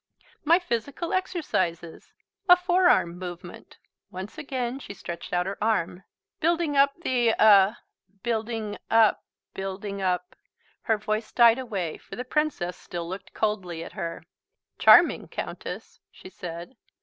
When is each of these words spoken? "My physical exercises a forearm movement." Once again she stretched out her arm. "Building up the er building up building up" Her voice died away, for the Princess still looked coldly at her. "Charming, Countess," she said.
"My 0.43 0.57
physical 0.57 1.13
exercises 1.13 2.11
a 2.49 2.55
forearm 2.57 3.19
movement." 3.19 3.77
Once 4.09 4.35
again 4.39 4.79
she 4.79 4.95
stretched 4.95 5.31
out 5.31 5.45
her 5.45 5.63
arm. 5.63 6.05
"Building 6.39 6.75
up 6.75 6.95
the 7.03 7.35
er 7.39 7.77
building 8.23 8.79
up 8.89 9.23
building 9.53 10.01
up" 10.01 10.35
Her 10.87 10.97
voice 10.97 11.31
died 11.31 11.59
away, 11.59 11.99
for 11.99 12.15
the 12.15 12.25
Princess 12.25 12.77
still 12.77 13.07
looked 13.07 13.35
coldly 13.35 13.83
at 13.83 13.93
her. 13.93 14.23
"Charming, 14.79 15.27
Countess," 15.27 15.99
she 16.11 16.29
said. 16.31 16.75